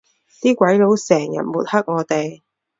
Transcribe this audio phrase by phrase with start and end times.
[0.41, 2.41] 啲鬼佬成日抹黑我哋